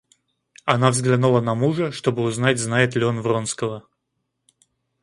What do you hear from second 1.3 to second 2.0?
на мужа,